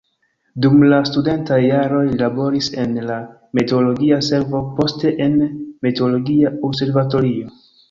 Dum 0.63 0.77
la 0.93 1.01
studentaj 1.09 1.59
jaroj 1.65 1.99
li 2.07 2.17
laboris 2.21 2.71
en 2.85 2.97
la 3.11 3.19
meteologia 3.61 4.19
servo, 4.31 4.65
poste 4.81 5.15
en 5.29 5.39
meteologia 5.91 6.57
observatorio. 6.73 7.57